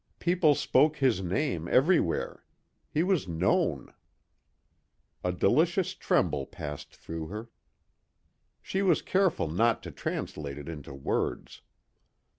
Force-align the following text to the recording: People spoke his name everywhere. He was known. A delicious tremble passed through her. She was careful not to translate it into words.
People 0.17 0.55
spoke 0.55 0.97
his 0.97 1.21
name 1.21 1.67
everywhere. 1.67 2.43
He 2.89 3.03
was 3.03 3.27
known. 3.27 3.93
A 5.23 5.31
delicious 5.31 5.93
tremble 5.93 6.47
passed 6.47 6.95
through 6.95 7.27
her. 7.27 7.51
She 8.63 8.81
was 8.81 9.03
careful 9.03 9.47
not 9.47 9.83
to 9.83 9.91
translate 9.91 10.57
it 10.57 10.67
into 10.67 10.91
words. 10.95 11.61